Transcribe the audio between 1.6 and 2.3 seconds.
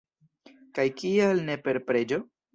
per preĝo?!